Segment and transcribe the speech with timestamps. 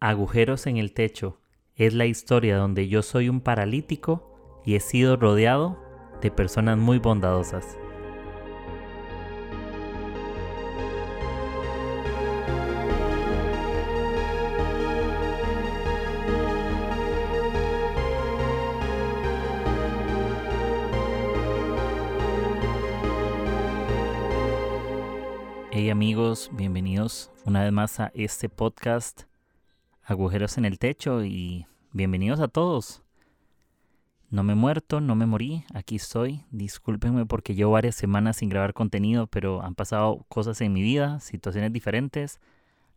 [0.00, 1.40] Agujeros en el techo
[1.74, 5.82] es la historia donde yo soy un paralítico y he sido rodeado
[6.20, 7.78] de personas muy bondadosas.
[25.70, 29.25] Hey amigos, bienvenidos una vez más a este podcast
[30.08, 33.02] Agujeros en el Techo y bienvenidos a todos.
[34.30, 36.44] No me he muerto, no me morí, aquí estoy.
[36.52, 41.18] Discúlpenme porque llevo varias semanas sin grabar contenido, pero han pasado cosas en mi vida,
[41.18, 42.38] situaciones diferentes,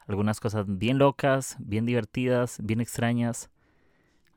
[0.06, 3.50] algunas cosas bien locas, bien divertidas, bien extrañas,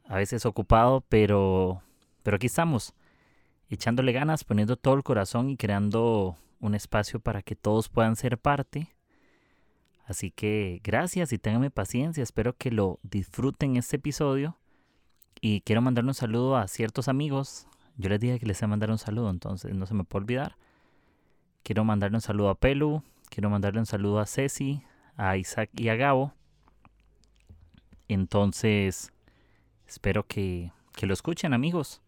[0.08, 1.82] a veces ocupado, pero,
[2.22, 2.94] pero aquí estamos,
[3.68, 8.38] echándole ganas, poniendo todo el corazón y creando un espacio para que todos puedan ser
[8.38, 8.88] parte.
[10.04, 14.58] Así que gracias y ténganme paciencia, espero que lo disfruten este episodio.
[15.40, 17.66] Y quiero mandarle un saludo a ciertos amigos.
[17.96, 20.24] Yo les dije que les iba a mandar un saludo, entonces no se me puede
[20.24, 20.56] olvidar.
[21.62, 24.82] Quiero mandarle un saludo a Pelu, quiero mandarle un saludo a Ceci,
[25.16, 26.32] a Isaac y a Gabo.
[28.08, 29.12] Entonces,
[29.86, 32.02] espero que, que lo escuchen amigos.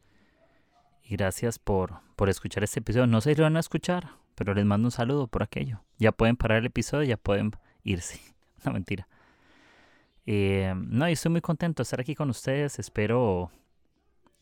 [1.02, 3.06] Y gracias por, por escuchar este episodio.
[3.06, 5.82] No sé si lo van a escuchar, pero les mando un saludo por aquello.
[5.98, 7.52] Ya pueden parar el episodio, ya pueden
[7.84, 8.20] irse.
[8.64, 9.06] No, mentira.
[10.24, 12.78] Eh, no, y estoy muy contento de estar aquí con ustedes.
[12.78, 13.50] Espero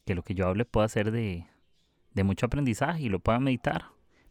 [0.05, 1.49] que lo que yo hable pueda ser de,
[2.15, 3.87] de mucho aprendizaje y lo puedan meditar.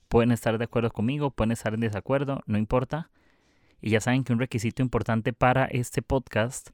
[0.07, 3.09] Pueden estar de acuerdo conmigo, pueden estar en desacuerdo, no importa.
[3.81, 6.69] Y ya saben que un requisito importante para este podcast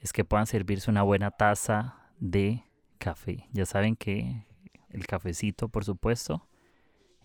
[0.00, 2.64] es que puedan servirse una buena taza de
[2.98, 3.46] café.
[3.52, 4.44] Ya saben que
[4.90, 6.48] el cafecito, por supuesto,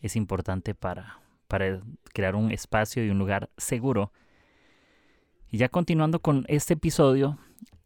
[0.02, 1.22] es importante para,
[1.54, 1.82] para
[2.16, 4.12] crear un espacio y un lugar seguro.
[5.52, 7.38] Y ya continuando con este episodio,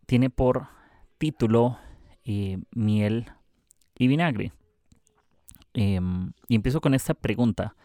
[0.05, 0.67] tiene por
[1.17, 1.77] título
[2.23, 3.29] eh, Miel
[3.99, 4.53] y Vinagre.
[5.73, 7.75] Em, y empiezo con esta pregunta.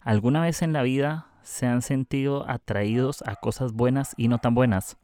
[0.00, 4.54] ¿Alguna vez en la vida se han sentido atraídos a cosas buenas y no tan
[4.54, 4.96] buenas?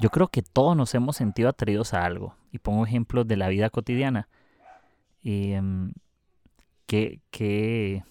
[0.00, 2.34] Yo creo que todos nos hemos sentido atraídos a algo.
[2.50, 4.30] Y pongo ejemplos de la vida cotidiana.
[5.22, 5.60] Eh,
[6.86, 8.04] qué,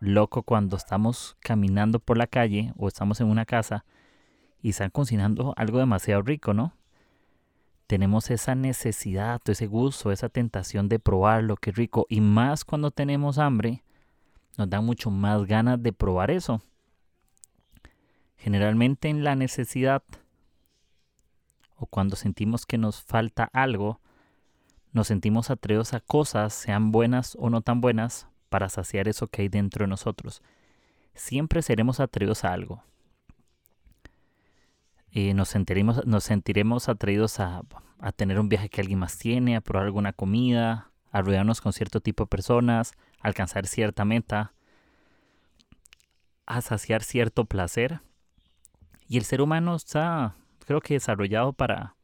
[0.00, 3.84] loco cuando estamos caminando por la calle o estamos en una casa
[4.62, 6.74] y están cocinando algo demasiado rico, ¿no?
[7.86, 12.06] Tenemos esa necesidad, ese gusto, esa tentación de probar lo que es rico.
[12.10, 13.82] Y más cuando tenemos hambre,
[14.56, 16.60] nos da mucho más ganas de probar eso.
[18.36, 20.02] Generalmente en la necesidad
[21.76, 24.00] o cuando sentimos que nos falta algo,
[24.92, 29.42] nos sentimos atraídos a cosas, sean buenas o no tan buenas, para saciar eso que
[29.42, 30.42] hay dentro de nosotros.
[31.14, 32.82] Siempre seremos atraídos a algo.
[35.10, 37.62] Y nos, sentiremos, nos sentiremos atraídos a,
[37.98, 41.72] a tener un viaje que alguien más tiene, a probar alguna comida, a rodearnos con
[41.72, 44.52] cierto tipo de personas, a alcanzar cierta meta,
[46.46, 48.00] a saciar cierto placer.
[49.08, 50.36] Y el ser humano está,
[50.66, 51.94] creo que, desarrollado para,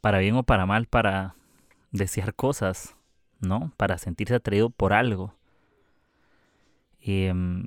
[0.00, 1.36] para bien o para mal, para
[1.90, 2.96] desear cosas,
[3.42, 3.72] ¿no?
[3.76, 5.34] Para sentirse atraído por algo.
[7.00, 7.66] Em,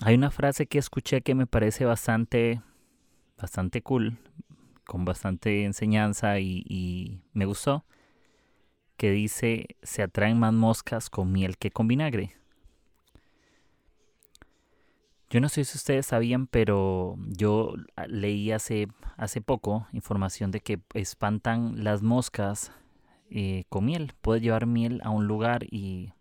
[0.00, 2.62] hay una frase que escuché que me parece bastante,
[3.36, 4.18] bastante cool,
[4.86, 7.84] con bastante enseñanza y, y me gustó,
[8.96, 12.38] que dice, se atraen más moscas con miel que con vinagre.
[15.30, 17.74] Yo no sé si ustedes sabían, pero yo
[18.06, 22.72] leí hace, hace poco información de que espantan las moscas
[23.30, 24.12] eh, con miel.
[24.20, 26.12] Puede llevar miel a un lugar y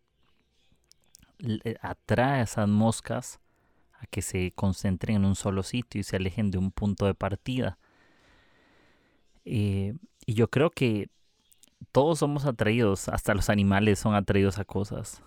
[1.81, 3.39] atrae a esas moscas
[3.93, 7.13] a que se concentren en un solo sitio y se alejen de un punto de
[7.13, 7.77] partida.
[9.45, 11.09] Eh, y yo creo que
[11.91, 15.23] todos somos atraídos, hasta los animales son atraídos a cosas.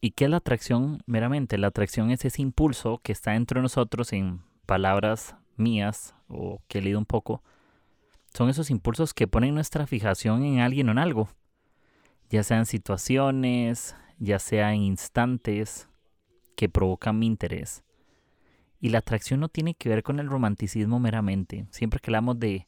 [0.00, 1.58] ¿Y qué es la atracción meramente?
[1.58, 6.78] La atracción es ese impulso que está dentro de nosotros en palabras mías o que
[6.78, 7.42] he leído un poco.
[8.34, 11.28] Son esos impulsos que ponen nuestra fijación en alguien o en algo.
[12.30, 15.88] Ya sean situaciones, ya sean instantes
[16.56, 17.82] que provocan mi interés.
[18.80, 21.66] Y la atracción no tiene que ver con el romanticismo meramente.
[21.70, 22.66] Siempre que hablamos de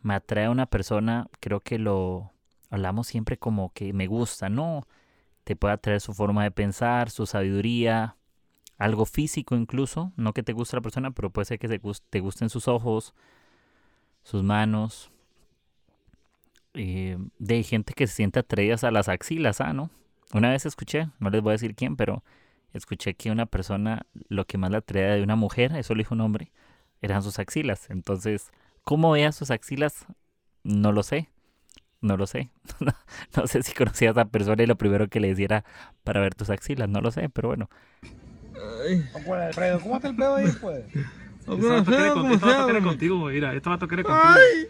[0.00, 2.32] me atrae a una persona, creo que lo
[2.70, 4.48] hablamos siempre como que me gusta.
[4.48, 4.86] No,
[5.44, 8.16] te puede atraer su forma de pensar, su sabiduría,
[8.78, 12.50] algo físico incluso, no que te guste la persona, pero puede ser que te, gusten
[12.50, 13.14] sus ojos,
[14.24, 15.10] sus manos.
[16.76, 19.90] Eh, de gente que se siente atraídas a las axilas, ¿ah, no?
[20.32, 22.24] Una vez escuché, no les voy a decir quién, pero
[22.72, 26.14] escuché que una persona lo que más la atraía de una mujer, eso lo dijo
[26.14, 26.50] un hombre,
[27.00, 27.88] eran sus axilas.
[27.90, 28.50] Entonces,
[28.82, 30.06] ¿cómo veía sus axilas?
[30.64, 31.28] No lo sé.
[32.00, 32.50] No lo sé.
[33.36, 35.64] no sé si conocía a esa persona y lo primero que le hiciera
[36.02, 36.88] para ver tus axilas.
[36.88, 37.70] No lo sé, pero bueno.
[38.84, 39.06] Ay.
[39.12, 40.84] ¿Cómo está el pedo ahí, pues?
[41.46, 44.18] Esto va a tocar contigo, mira, esto va a tocar contigo.
[44.22, 44.66] ¡Ay!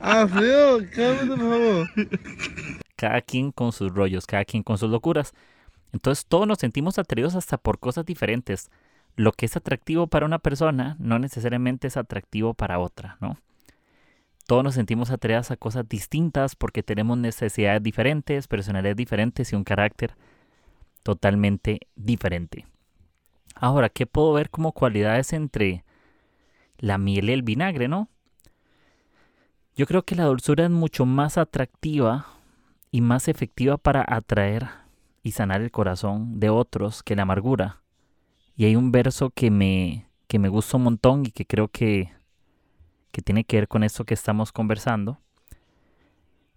[0.00, 0.80] ¡Ah, feo!
[0.94, 1.88] Cálmate, por favor.
[2.96, 5.34] Cada quien con sus rollos, cada quien con sus locuras.
[5.92, 8.70] Entonces todos nos sentimos atraídos hasta por cosas diferentes.
[9.16, 13.36] Lo que es atractivo para una persona no necesariamente es atractivo para otra, ¿no?
[14.46, 19.64] Todos nos sentimos atraídos a cosas distintas porque tenemos necesidades diferentes, personalidades diferentes y un
[19.64, 20.14] carácter
[21.02, 22.66] totalmente diferente.
[23.62, 25.84] Ahora, ¿qué puedo ver como cualidades entre
[26.78, 28.08] la miel y el vinagre, no?
[29.76, 32.26] Yo creo que la dulzura es mucho más atractiva
[32.90, 34.66] y más efectiva para atraer
[35.22, 37.82] y sanar el corazón de otros que la amargura.
[38.56, 42.10] Y hay un verso que me, que me gusta un montón y que creo que,
[43.12, 45.20] que tiene que ver con esto que estamos conversando,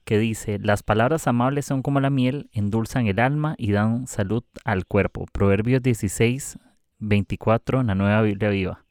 [0.06, 4.44] que dice, las palabras amables son como la miel, endulzan el alma y dan salud
[4.64, 5.28] al cuerpo.
[5.32, 6.58] Proverbios 16,
[7.00, 8.84] 24 en la nueva Biblia viva.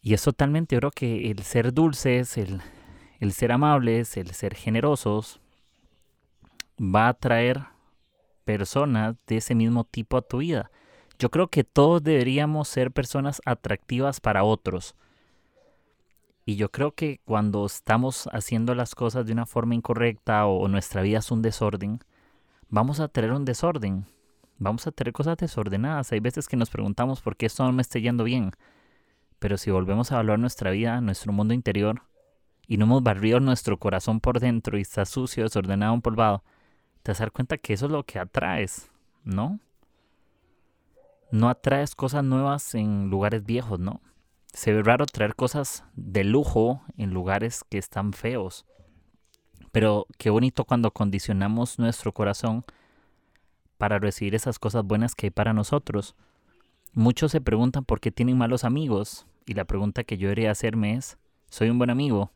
[0.00, 2.60] Y es totalmente, yo creo que el ser dulces, el,
[3.20, 5.40] el ser amables, el ser generosos,
[6.78, 7.62] va a traer
[8.44, 10.70] personas de ese mismo tipo a tu vida.
[11.18, 14.96] Yo creo que todos deberíamos ser personas atractivas para otros.
[16.44, 21.02] Y yo creo que cuando estamos haciendo las cosas de una forma incorrecta o nuestra
[21.02, 22.00] vida es un desorden,
[22.68, 24.06] vamos a tener un desorden.
[24.62, 26.12] Vamos a tener cosas desordenadas.
[26.12, 28.52] Hay veces que nos preguntamos por qué esto no me está yendo bien.
[29.40, 32.02] Pero si volvemos a evaluar nuestra vida, nuestro mundo interior,
[32.68, 36.44] y no hemos barrido nuestro corazón por dentro y está sucio, desordenado, empolvado,
[37.02, 38.88] te vas a dar cuenta que eso es lo que atraes,
[39.24, 39.58] ¿no?
[41.32, 44.00] No atraes cosas nuevas en lugares viejos, ¿no?
[44.52, 48.64] Se ve raro traer cosas de lujo en lugares que están feos.
[49.72, 52.64] Pero qué bonito cuando condicionamos nuestro corazón
[53.82, 56.14] para recibir esas cosas buenas que hay para nosotros.
[56.92, 59.26] Muchos se preguntan por qué tienen malos amigos.
[59.44, 61.18] Y la pregunta que yo debería hacerme es,
[61.50, 62.30] ¿soy un buen amigo?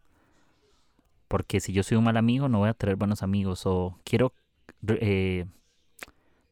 [1.28, 3.64] Porque si yo soy un mal amigo no voy a traer buenos amigos.
[3.64, 4.32] O quiero
[4.88, 5.46] eh,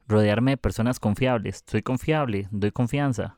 [0.06, 1.64] rodearme de personas confiables.
[1.66, 3.36] Soy confiable, doy confianza.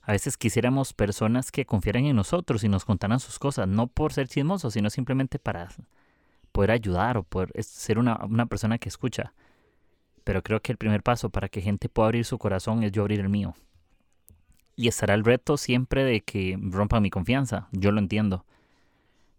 [0.00, 4.14] A veces quisiéramos personas que confiaran en nosotros y nos contaran sus cosas, no por
[4.14, 5.68] ser chismosos, sino simplemente para
[6.52, 9.34] poder ayudar o poder ser una, una persona que escucha.
[10.24, 13.02] Pero creo que el primer paso para que gente pueda abrir su corazón es yo
[13.02, 13.54] abrir el mío.
[14.76, 18.44] Y estará el reto siempre de que rompan mi confianza, yo lo entiendo.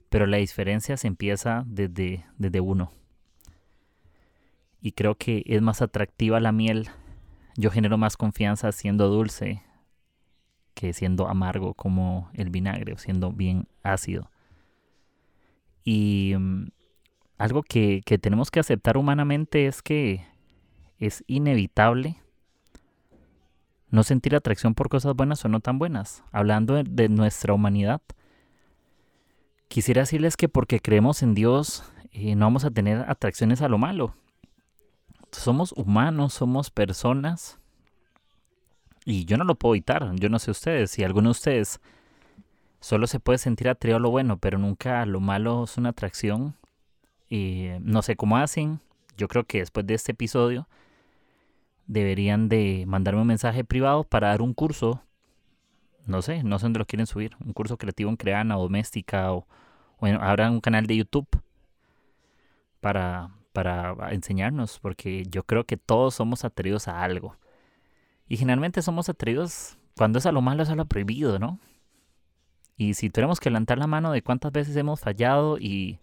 [0.09, 2.91] Pero la diferencia se empieza desde, desde uno
[4.85, 6.89] y creo que es más atractiva la miel.
[7.57, 9.63] Yo genero más confianza siendo dulce
[10.75, 14.29] que siendo amargo como el vinagre o siendo bien ácido.
[15.83, 16.67] Y mm,
[17.39, 20.23] algo que, tenemos que aceptar humanamente es que
[20.99, 22.21] es inevitable
[23.89, 26.23] no sentir atracción por cosas buenas o no tan buenas.
[26.31, 28.01] Hablando de, nuestra humanidad,
[29.67, 33.77] quisiera decirles que porque creemos en Dios eh, no vamos a tener atracciones a lo
[33.77, 34.15] malo
[35.35, 37.59] somos humanos, somos personas.
[39.05, 40.09] Y yo no lo puedo evitar.
[40.15, 40.91] Yo no sé ustedes.
[40.91, 41.79] Si alguno de ustedes
[42.79, 46.55] solo se puede sentir atraído a lo bueno, pero nunca lo malo es una atracción.
[47.29, 48.79] Y no sé cómo hacen.
[49.17, 50.67] Yo creo que después de este episodio
[51.87, 55.01] deberían de mandarme un mensaje privado para dar un curso.
[56.05, 57.35] No sé, no sé dónde lo quieren subir.
[57.43, 59.47] Un curso creativo en Creana o Doméstica o,
[59.99, 61.27] bueno, habrá un canal de YouTube
[62.79, 67.35] para, para enseñarnos, porque yo creo que todos somos atraídos a algo.
[68.27, 71.59] Y generalmente somos atraídos cuando es a lo malo, es a lo prohibido, ¿no?
[72.77, 75.99] Y si tuviéramos que levantar la mano de cuántas veces hemos fallado y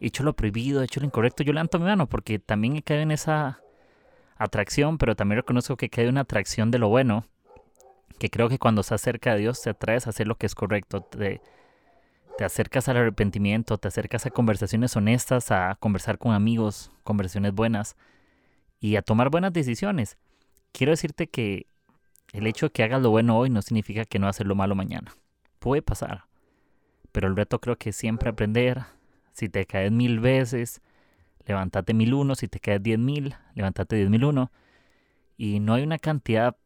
[0.00, 3.12] hecho lo prohibido, hecho lo incorrecto, yo levanto mi mano porque también he caído en
[3.12, 3.60] esa
[4.38, 7.24] atracción, pero también reconozco que cae una atracción de lo bueno,
[8.18, 10.54] que creo que cuando se cerca de Dios te atraes a hacer lo que es
[10.54, 11.40] correcto, te,
[12.38, 17.96] te acercas al arrepentimiento, te acercas a conversaciones honestas, a conversar con amigos, conversaciones buenas
[18.80, 20.16] y a tomar buenas decisiones.
[20.72, 21.66] Quiero decirte que
[22.32, 24.74] el hecho de que hagas lo bueno hoy no significa que no hacer lo malo
[24.74, 25.14] mañana.
[25.58, 26.24] Puede pasar.
[27.10, 28.84] Pero el reto creo que siempre aprender.
[29.32, 30.80] Si te caes mil veces,
[31.48, 32.36] levántate mil uno.
[32.36, 34.52] Si te diez mil, levántate diez mil uno.
[35.36, 36.56] Y no hay una cantidad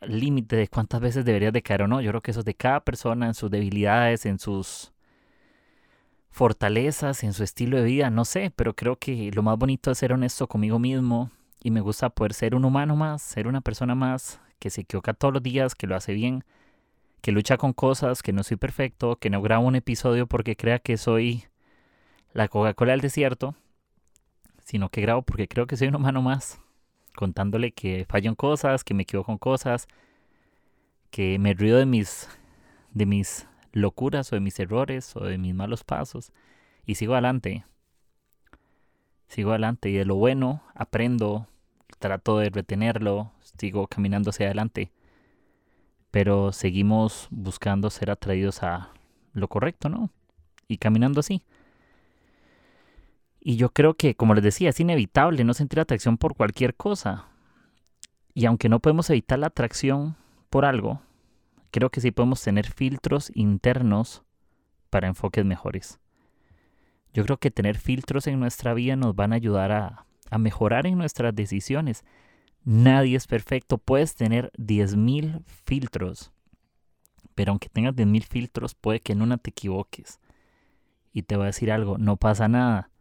[0.00, 2.00] límite de cuántas veces deberías de caer o no.
[2.00, 4.92] Yo creo que eso es de cada persona, en sus debilidades, en sus
[6.30, 9.98] fortalezas, en su estilo de vida, no sé, pero creo que lo más bonito es
[9.98, 11.30] ser honesto conmigo mismo
[11.62, 15.12] y me gusta poder ser un humano más, ser una persona más que se equivoca
[15.12, 16.44] todos los días, que lo hace bien,
[17.20, 20.78] que lucha con cosas, que no soy perfecto, que no grabo un episodio porque crea
[20.78, 21.44] que soy
[22.32, 23.54] la Coca-Cola del desierto,
[24.72, 26.58] sino que grabo porque creo que soy un humano más,
[27.14, 29.86] contándole que fallo en cosas, que me equivoco en cosas,
[31.10, 32.26] que me río de mis,
[32.94, 36.32] de mis locuras o de mis errores o de mis malos pasos
[36.86, 37.66] y sigo adelante.
[39.28, 41.48] Sigo adelante y de lo bueno aprendo,
[41.98, 44.90] trato de retenerlo, sigo caminando hacia adelante.
[46.10, 48.88] Pero seguimos buscando ser atraídos a
[49.34, 50.08] lo correcto, ¿no?
[50.66, 51.42] Y caminando así.
[53.44, 57.26] Y yo creo que, como les decía, es inevitable no sentir atracción por cualquier cosa.
[58.34, 60.16] Y aunque no podemos evitar la atracción
[60.48, 61.00] por algo,
[61.72, 64.22] creo que sí podemos tener filtros internos
[64.90, 65.98] para enfoques mejores.
[67.12, 70.86] Yo creo que tener filtros en nuestra vida nos van a ayudar a, a mejorar
[70.86, 72.04] en nuestras decisiones.
[72.64, 73.76] Nadie es perfecto.
[73.76, 76.30] Puedes tener 10.000 filtros.
[77.34, 80.20] Pero aunque tengas 10.000 filtros, puede que en una te equivoques.
[81.12, 82.91] Y te voy a decir algo, no pasa nada.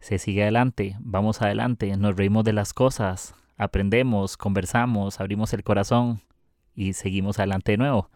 [0.00, 6.20] Se sigue adelante, vamos adelante, nos reímos de las cosas, aprendemos, conversamos, abrimos el corazón
[6.74, 8.10] y seguimos adelante de nuevo.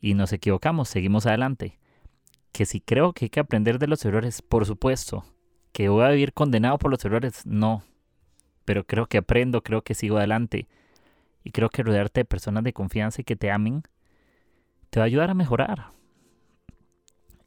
[0.00, 1.78] Y nos equivocamos, seguimos adelante.
[2.52, 5.24] Que si creo que hay que aprender de los errores, por supuesto.
[5.72, 7.82] Que voy a vivir condenado por los errores, no.
[8.64, 10.68] Pero creo que aprendo, creo que sigo adelante.
[11.44, 13.82] Y creo que rodearte de personas de confianza y que te amen
[14.90, 15.95] te va a ayudar a mejorar.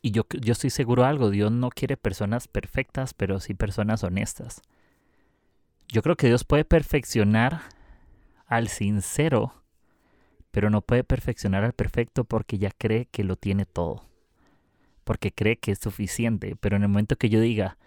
[0.02, 4.04] Y yo, yo estoy seguro de algo, Dios no quiere personas perfectas, pero sí personas
[4.04, 4.62] honestas.
[5.90, 7.62] Yo creo que Dios puede perfeccionar
[8.46, 9.54] al sincero,
[10.52, 14.06] pero no puede perfeccionar al perfecto porque ya cree que lo tiene todo.
[15.04, 16.56] Porque cree que es suficiente.
[16.60, 17.78] Pero en el momento que yo diga,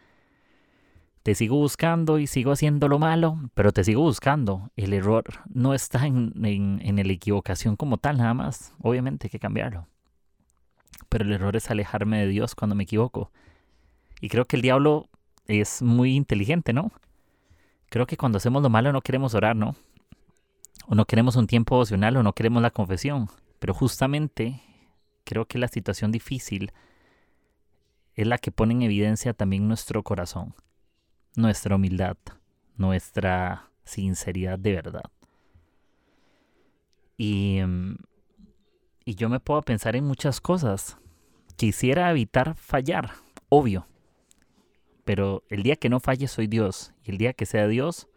[1.22, 5.72] te sigo buscando y sigo haciendo lo malo, pero te sigo buscando, el error no
[5.72, 8.74] está en, en, en la equivocación como tal, nada más.
[8.80, 9.86] Obviamente hay que cambiarlo
[11.08, 13.30] pero el error es alejarme de Dios cuando me equivoco.
[14.20, 15.08] Y creo que el diablo
[15.46, 16.92] es muy inteligente, ¿no?
[17.90, 19.76] Creo que cuando hacemos lo malo no queremos orar, ¿no?
[20.86, 23.28] O no queremos un tiempo devocional o no queremos la confesión.
[23.58, 24.62] Pero justamente
[25.24, 26.72] creo que la situación difícil
[28.14, 30.54] es la que pone en evidencia también nuestro corazón,
[31.36, 32.16] nuestra humildad,
[32.76, 35.04] nuestra sinceridad de verdad.
[37.16, 37.96] Y, mm,
[39.04, 40.98] y yo me puedo pensar en muchas cosas
[41.56, 43.12] Quisiera evitar fallar,
[43.48, 43.86] obvio.
[45.04, 46.92] Pero el día que no falle soy Dios.
[47.04, 48.08] Y el día que sea Dios,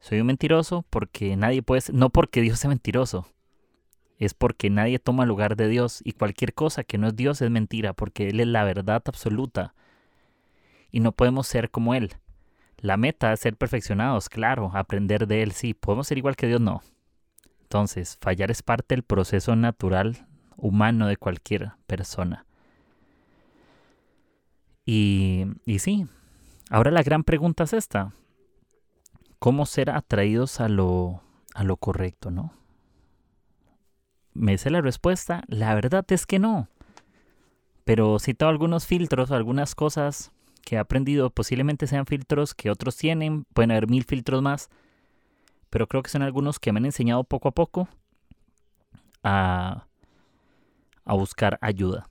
[0.00, 3.26] soy un mentiroso porque nadie puede ser, no porque Dios sea mentiroso.
[4.18, 7.50] Es porque nadie toma lugar de Dios y cualquier cosa que no es Dios es
[7.50, 9.74] mentira porque Él es la verdad absoluta.
[10.92, 12.12] Y no podemos ser como Él.
[12.76, 15.74] La meta es ser perfeccionados, claro, aprender de Él, sí.
[15.74, 16.60] ¿Podemos ser igual que Dios?
[16.60, 16.82] No.
[17.72, 20.26] Entonces, fallar es parte del proceso natural
[20.58, 22.44] humano de cualquier persona.
[24.84, 26.06] Y, y sí,
[26.68, 28.12] ahora la gran pregunta es esta.
[29.38, 31.22] ¿Cómo ser atraídos a lo,
[31.54, 32.52] a lo correcto, no?
[34.34, 35.42] ¿Me sé la respuesta?
[35.46, 36.68] La verdad es que no.
[37.84, 43.44] Pero cito algunos filtros, algunas cosas que he aprendido, posiblemente sean filtros que otros tienen,
[43.54, 44.68] pueden haber mil filtros más,
[45.72, 47.88] pero creo que son algunos que me han enseñado poco a poco
[49.22, 49.86] a,
[51.06, 52.10] buscar ayuda.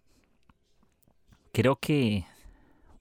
[1.53, 2.25] Creo que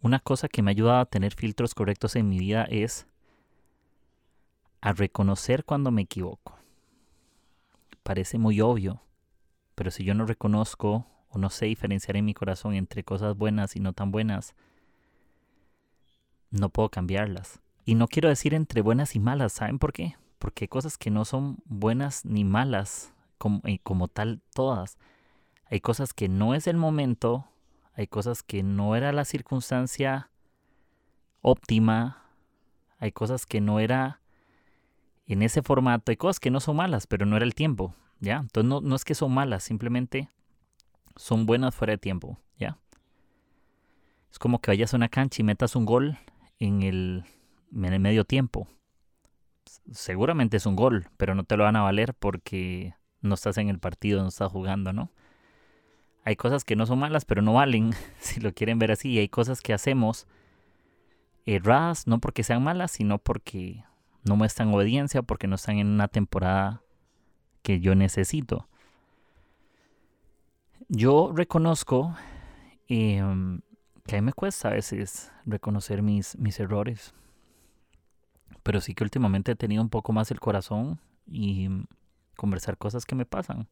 [0.02, 3.06] una cosa que me ha ayudado a tener filtros correctos en mi vida es
[4.82, 6.58] a reconocer cuando me equivoco.
[8.02, 9.00] Parece muy obvio,
[9.74, 13.76] pero si yo no reconozco o no sé diferenciar en mi corazón entre cosas buenas
[13.76, 14.54] y no tan buenas,
[16.50, 17.60] no puedo cambiarlas.
[17.86, 20.16] Y no quiero decir entre buenas y malas, ¿saben por qué?
[20.40, 24.98] Porque hay cosas que no son buenas ni malas como, eh, como tal todas.
[25.66, 27.46] Hay cosas que no es el momento,
[27.92, 30.30] hay cosas que no era la circunstancia
[31.42, 32.24] óptima,
[32.98, 34.22] hay cosas que no era
[35.26, 38.38] en ese formato, hay cosas que no son malas, pero no era el tiempo, ¿ya?
[38.38, 40.30] Entonces no, no es que son malas, simplemente
[41.16, 42.78] son buenas fuera de tiempo, ¿ya?
[44.32, 46.18] Es como que vayas a una cancha y metas un gol
[46.58, 47.24] en el,
[47.74, 48.66] en el medio tiempo.
[49.90, 53.68] Seguramente es un gol, pero no te lo van a valer porque no estás en
[53.68, 55.10] el partido, no estás jugando, ¿no?
[56.24, 59.10] Hay cosas que no son malas, pero no valen, si lo quieren ver así.
[59.10, 60.26] Y hay cosas que hacemos
[61.46, 63.84] erradas, no porque sean malas, sino porque
[64.24, 66.82] no muestran obediencia, porque no están en una temporada
[67.62, 68.68] que yo necesito.
[70.88, 72.14] Yo reconozco
[72.88, 73.60] em,
[74.06, 77.14] que a mí me cuesta a veces reconocer mis, mis errores.
[78.62, 81.68] Pero sí que últimamente he tenido un poco más el corazón y
[82.36, 83.66] conversar cosas que me pasan.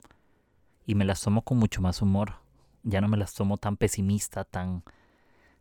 [0.87, 2.35] Y me las tomo con mucho más humor.
[2.83, 4.83] Ya no me las tomo tan pesimista, tan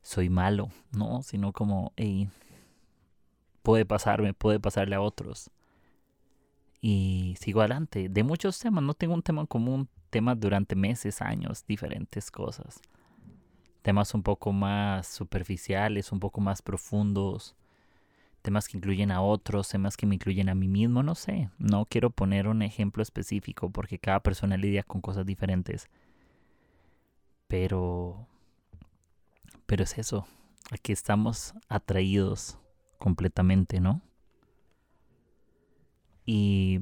[0.02, 2.30] soy malo, no, sino como, hey,
[3.62, 5.52] puede pasarme, puede pasarle a otros.
[6.80, 8.08] Y sigo adelante.
[8.08, 12.80] De muchos temas, no tengo un tema común, temas durante meses, años, diferentes cosas.
[13.82, 17.56] Temas un poco más superficiales, un poco más profundos
[18.48, 21.50] temas que incluyen a otros, temas que me incluyen a mí mismo, no sé.
[21.58, 25.90] No quiero poner un ejemplo específico porque cada persona lidia con cosas diferentes.
[27.50, 28.26] Pero...
[29.66, 30.26] Pero es eso.
[30.72, 32.58] Aquí estamos atraídos
[32.98, 34.02] completamente, ¿no?
[36.26, 36.80] Y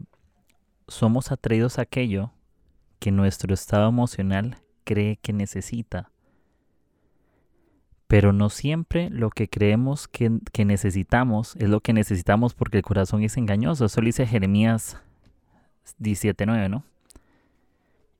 [0.87, 2.31] somos atraídos a aquello
[2.99, 6.11] que nuestro estado emocional cree que necesita
[8.07, 10.29] pero no siempre lo que creemos que,
[10.63, 13.85] necesitamos es lo que necesitamos porque el corazón es engañoso.
[13.85, 14.97] Eso lo dice Jeremías
[15.99, 16.83] 17.9, ¿no?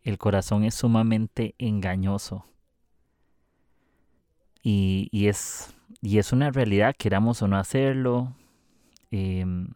[0.04, 2.46] El corazón es sumamente engañoso.
[4.64, 8.34] Y, es, y es una realidad, queramos o no hacerlo.
[9.12, 9.68] Em,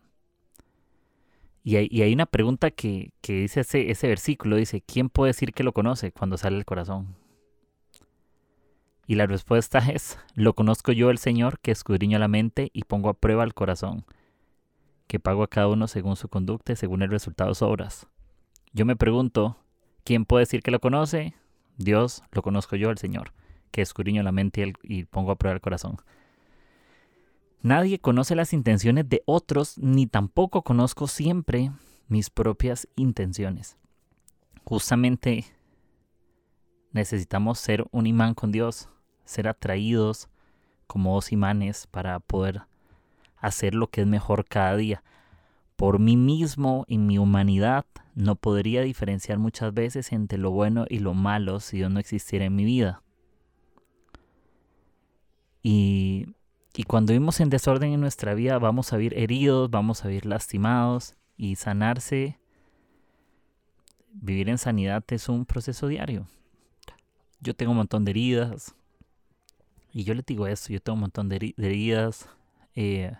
[1.63, 5.63] y, hay, una pregunta que, que dice ese, ese versículo, dice, ¿quién puede decir que
[5.63, 7.18] lo conoce cuando sale el corazón?
[9.09, 13.09] Y la respuesta es, lo conozco yo el Señor, que escudriño la mente y pongo
[13.09, 14.05] a prueba el corazón,
[15.07, 18.07] que pago a cada uno según su conducta y según el resultado de sus obras.
[18.71, 19.57] Yo me pregunto,
[20.03, 21.33] ¿quién puede decir que lo conoce?
[21.75, 23.33] Dios, lo conozco yo el Señor,
[23.71, 25.97] que escudriño la mente y, y pongo a prueba el corazón.
[27.63, 31.71] Nadie conoce las intenciones de otros, ni tampoco conozco siempre
[32.09, 33.75] mis propias intenciones.
[34.65, 35.45] Justamente
[36.91, 38.87] necesitamos ser un imán con Dios
[39.29, 40.27] ser atraídos
[40.87, 42.63] como dos imanes para poder
[43.37, 45.03] hacer lo que es mejor cada día.
[45.75, 50.99] Por mí mismo y mi humanidad no podría diferenciar muchas veces entre lo bueno y
[50.99, 53.03] lo malo si Dios no existiera en mi vida.
[55.61, 56.33] Y,
[56.73, 60.25] y cuando vivimos en desorden en nuestra vida vamos a vivir heridos, vamos a vivir
[60.25, 62.39] lastimados y sanarse,
[64.11, 66.25] vivir en sanidad es un proceso diario.
[67.41, 68.75] Yo tengo un montón de heridas,
[69.91, 72.29] y yo le digo esto, yo tengo un montón de, heridas.
[72.75, 73.13] Eh,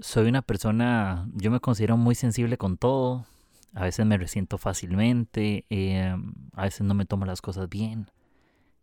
[0.00, 3.26] soy una persona, yo me considero muy sensible con todo.
[3.74, 6.14] A veces me resiento fácilmente, eh,
[6.54, 8.10] a veces no me tomo las cosas bien.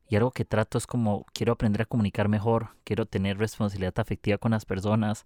[0.10, 4.40] Y algo que trato es como quiero aprender a comunicar mejor, quiero tener responsabilidad afectiva
[4.40, 5.26] con las personas,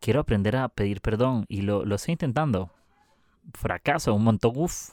[0.00, 2.70] quiero aprender a pedir perdón y lo, lo estoy intentando.
[3.54, 4.90] Fracaso un montón, uff,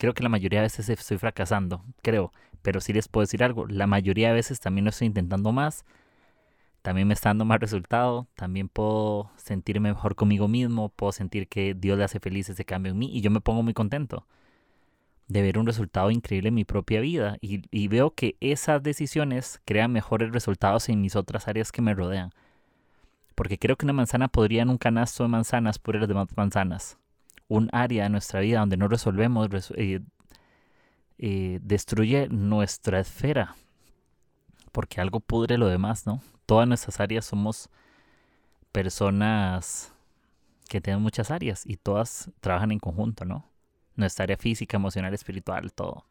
[0.00, 2.32] creo que la mayoría de veces estoy fracasando, creo,
[2.62, 5.84] pero sí les puedo decir algo, la mayoría de veces también lo estoy intentando más,
[6.80, 11.74] también me está dando más resultado, también puedo sentirme mejor conmigo mismo, puedo sentir que
[11.74, 14.26] Dios le hace feliz ese cambio en mí y yo me pongo muy contento
[15.28, 19.92] de ver un resultado increíble en mi propia vida y, veo que esas decisiones crean
[19.92, 22.30] mejores resultados en mis otras áreas que me rodean.
[23.34, 26.98] Porque creo que una manzana podría en un canasto de manzanas poner las demás manzanas
[27.50, 30.00] un área de nuestra vida donde no resolvemos, eh,
[31.18, 33.56] eh, destruye nuestra esfera,
[34.70, 36.22] porque algo pudre lo demás, ¿no?
[36.46, 37.68] Todas nuestras áreas somos
[38.70, 39.92] personas
[40.68, 43.44] que tienen muchas áreas y todas trabajan en conjunto, ¿no?
[43.96, 46.06] Nuestra área física, emocional, espiritual, todo.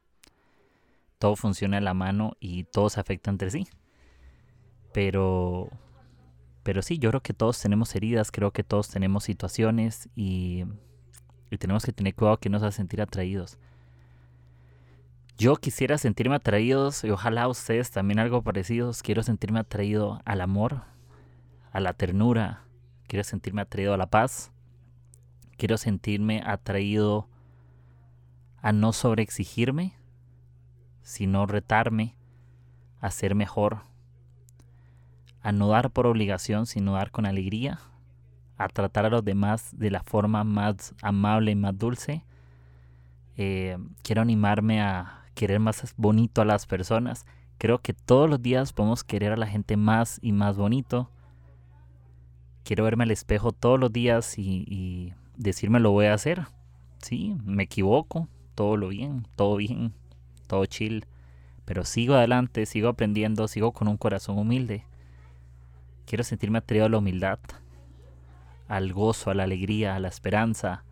[1.19, 3.65] Todo funciona a la mano y todo se afecta entre sí.
[4.91, 5.69] Pero,
[6.63, 10.65] pero sí, yo creo que todos tenemos heridas, creo que todos tenemos situaciones y
[11.51, 13.57] y tenemos que tener cuidado que nos haga sentir atraídos.
[15.37, 19.01] Yo quisiera sentirme atraídos y ojalá ustedes también algo parecidos.
[19.01, 20.83] Quiero sentirme atraído al amor,
[21.71, 22.63] a la ternura.
[23.07, 24.51] Quiero sentirme atraído a la paz.
[25.57, 27.27] Quiero sentirme atraído
[28.61, 29.93] a no sobreexigirme,
[31.03, 32.15] sino retarme
[32.99, 33.83] a ser mejor.
[35.41, 37.79] A no dar por obligación, sino dar con alegría
[38.59, 42.23] a tratar a los demás de la forma más amable y más dulce.
[43.37, 47.25] Eh, quiero animarme a querer más bonito a las personas.
[47.57, 51.09] Creo que todos los días podemos querer a la gente más y más bonito.
[52.63, 56.47] Quiero verme al espejo todos los días y, y decirme lo voy a hacer.
[57.01, 59.93] Sí, me equivoco, todo lo bien, todo bien,
[60.47, 61.05] todo chill.
[61.63, 64.83] Pero sigo adelante, sigo aprendiendo, sigo con un corazón humilde.
[66.05, 67.39] Quiero sentirme atrevido a la humildad
[68.69, 70.85] al gozo, a la alegría, a la esperanza,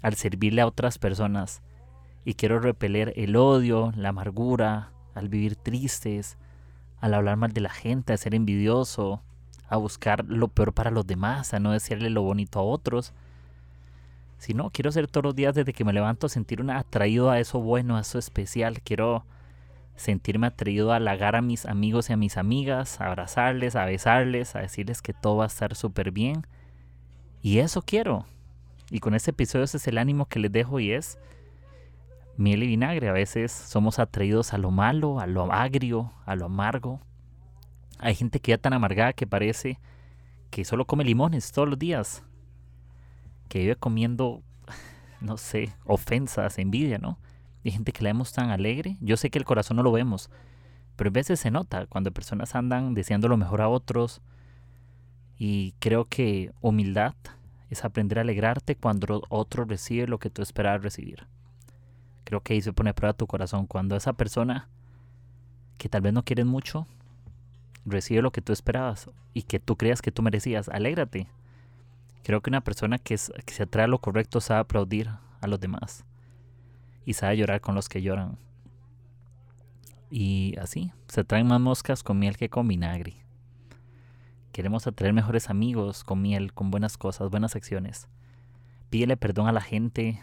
[0.00, 1.60] al servirle a otras personas.
[2.24, 6.38] Y quiero repeler el odio, la amargura, al vivir tristes,
[7.00, 9.22] al hablar mal de la gente, a ser envidioso,
[9.68, 13.12] a buscar lo peor para los demás, a no decirle lo bonito a otros.
[14.38, 17.96] Sino quiero ser todos los días desde que me levanto sentir atraído a eso bueno,
[17.96, 18.80] a eso especial.
[18.80, 19.24] Quiero
[19.96, 24.56] sentirme atraído a halagar a mis amigos y a mis amigas, a abrazarles, a besarles,
[24.56, 26.46] a decirles que todo va a estar súper bien.
[27.42, 28.26] Y eso quiero.
[28.90, 31.18] Y con este episodio ese es el ánimo que les dejo y es
[32.36, 33.08] miel y vinagre.
[33.08, 37.00] A veces somos atraídos a lo malo, a lo agrio, a lo amargo.
[37.98, 39.78] Hay gente que ya tan amargada que parece
[40.50, 42.24] que solo come limones todos los días.
[43.48, 44.42] Que vive comiendo,
[45.20, 47.18] no sé, ofensas, envidia, ¿no?
[47.64, 48.96] Hay gente que la vemos tan alegre.
[49.00, 50.30] Yo sé que el corazón no lo vemos,
[50.96, 54.22] pero a veces se nota cuando personas andan deseando lo mejor a otros.
[55.42, 57.14] Y creo que humildad
[57.70, 61.26] es aprender a alegrarte cuando otro recibe lo que tú esperabas recibir.
[62.24, 63.66] Creo que ahí se pone a prueba tu corazón.
[63.66, 64.68] Cuando esa persona
[65.78, 66.86] que tal vez no quieres mucho
[67.86, 71.26] recibe lo que tú esperabas y que tú creas que tú merecías, alégrate.
[72.22, 75.08] Creo que una persona que, que se atrae a lo correcto sabe aplaudir
[75.40, 76.04] a los demás
[77.06, 78.36] y sabe llorar con los que lloran.
[80.10, 83.24] Y así, se traen más moscas con miel que con vinagre.
[84.52, 88.08] Queremos atraer mejores amigos con miel, con buenas cosas, buenas acciones.
[88.90, 90.20] Pídele perdón a la gente.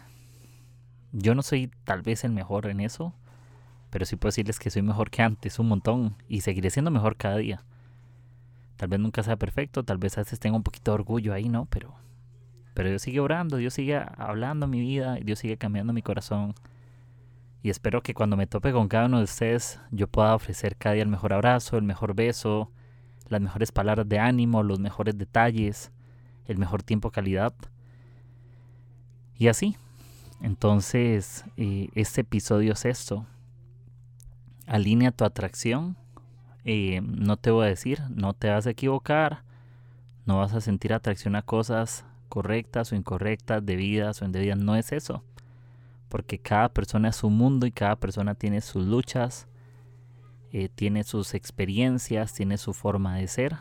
[1.12, 3.14] Yo no soy tal vez el mejor en eso,
[3.90, 7.16] pero sí puedo decirles que soy mejor que antes, un montón, y seguiré siendo mejor
[7.16, 7.64] cada día.
[8.76, 11.48] Tal vez nunca sea perfecto, tal vez a veces tenga un poquito de orgullo ahí,
[11.48, 11.66] ¿no?
[11.66, 11.96] Pero
[12.78, 16.54] pero Dios sigue orando, Dios sigue hablando mi vida, Dios sigue cambiando mi corazón.
[17.60, 20.94] Y espero que cuando me tope con cada uno de ustedes, yo pueda ofrecer cada
[20.94, 22.70] día el mejor abrazo, el mejor beso,
[23.28, 25.90] las mejores palabras de ánimo, los mejores detalles,
[26.46, 27.54] el mejor tiempo calidad.
[29.36, 29.76] Y así.
[30.40, 33.26] Entonces, eh, este episodio es esto.
[34.66, 35.96] Alinea tu atracción.
[36.64, 39.42] Eh, no te voy a decir, no te vas a equivocar.
[40.26, 44.92] No vas a sentir atracción a cosas correctas o incorrectas, debidas o indebidas, no es
[44.92, 45.24] eso.
[46.08, 49.48] Porque cada persona es su mundo y cada persona tiene sus luchas,
[50.52, 53.56] eh, tiene sus experiencias, tiene su forma de ser.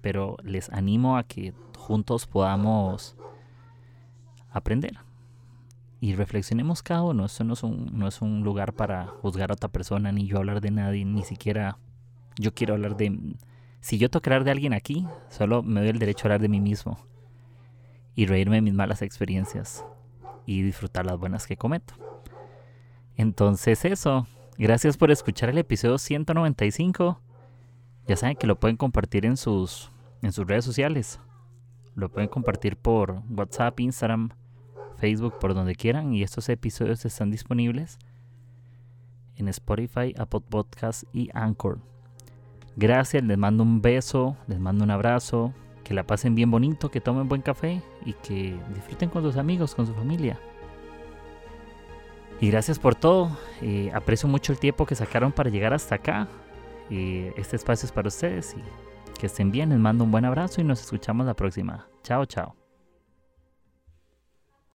[0.00, 3.16] Pero les animo a que juntos podamos
[4.50, 4.98] aprender
[6.00, 7.24] y reflexionemos cada uno.
[7.24, 10.38] Esto no es, un, no es un lugar para juzgar a otra persona, ni yo
[10.38, 11.78] hablar de nadie, ni siquiera
[12.38, 13.36] yo quiero hablar de...
[13.80, 16.48] Si yo toco hablar de alguien aquí, solo me doy el derecho a hablar de
[16.48, 16.98] mí mismo
[18.14, 19.84] y reírme de mis malas experiencias
[20.44, 21.94] y disfrutar las buenas que cometo.
[23.16, 24.26] Entonces eso,
[24.58, 27.20] gracias por escuchar el episodio 195.
[28.06, 29.90] Ya saben que lo pueden compartir en sus,
[30.22, 31.20] en sus redes sociales.
[31.94, 34.30] Lo pueden compartir por WhatsApp, Instagram,
[34.96, 36.12] Facebook, por donde quieran.
[36.14, 37.98] Y estos episodios están disponibles
[39.36, 41.80] en Spotify, Apple Podcasts y Anchor.
[42.76, 45.52] Gracias, les mando un beso, les mando un abrazo
[45.84, 49.74] que la pasen bien bonito, que tomen buen café y que disfruten con sus amigos,
[49.74, 50.38] con su familia.
[52.40, 53.30] Y gracias por todo.
[53.92, 56.28] Aprecio mucho el tiempo que sacaron para llegar hasta acá.
[56.90, 59.70] Eh, este espacio es para ustedes y que estén bien.
[59.70, 61.88] Les mando un buen abrazo y nos escuchamos la próxima.
[62.02, 62.65] Chao, chao.